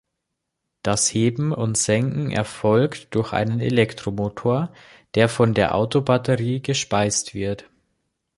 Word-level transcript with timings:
Das 0.81 1.13
Heben 1.13 1.53
und 1.53 1.77
Senken 1.77 2.31
erfolgt 2.31 3.13
durch 3.13 3.33
einen 3.33 3.59
Elektromotor, 3.59 4.73
der 5.13 5.29
von 5.29 5.53
der 5.53 5.75
Autobatterie 5.75 6.59
gespeist 6.59 7.35
wird. 7.35 7.69